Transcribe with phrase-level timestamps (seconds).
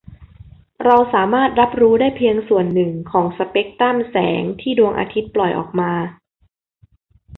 [0.83, 5.93] เราสามารถรับรู้ได้เพียงส่วนหนึ่งของสเปกตรัมแสงที่ดวงอาทิตย์ปล่อยออกมา